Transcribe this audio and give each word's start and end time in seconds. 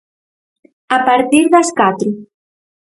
A 0.97 0.99
partir 1.07 1.43
das 1.53 1.69
catro. 1.79 2.11